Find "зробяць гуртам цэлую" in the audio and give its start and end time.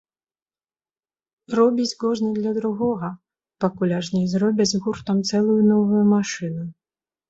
4.35-5.63